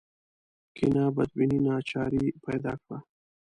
[0.75, 2.97] کینه بدبیني ناچاري پیدا کړه